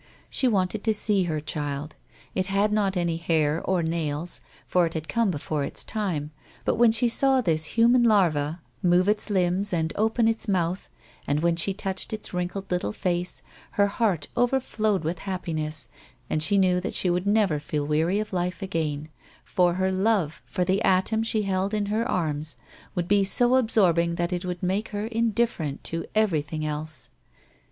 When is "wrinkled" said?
12.33-12.71